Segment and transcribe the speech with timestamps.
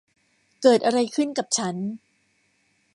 [0.61, 1.75] เกิดอะไรขึ้นกับฉัน